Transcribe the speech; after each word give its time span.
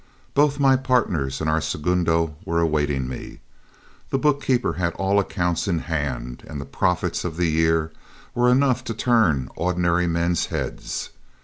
Both 0.33 0.59
my 0.59 0.77
partners 0.77 1.41
and 1.41 1.47
our 1.47 1.61
segundo 1.61 2.35
were 2.43 2.59
awaiting 2.59 3.07
me, 3.07 3.39
the 4.09 4.17
bookkeeper 4.17 4.73
had 4.73 4.93
all 4.95 5.19
accounts 5.19 5.67
in 5.67 5.77
hand, 5.77 6.43
and 6.47 6.59
the 6.59 6.65
profits 6.65 7.23
of 7.23 7.37
the 7.37 7.45
year 7.51 7.91
were 8.33 8.49
enough 8.49 8.83
to 8.85 8.95
turn 8.95 9.51
ordinary 9.55 10.07
men's 10.07 10.47
heads. 10.47 11.11